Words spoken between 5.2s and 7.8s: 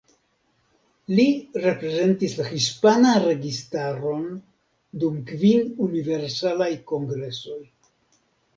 kvin Universalaj Kongresoj.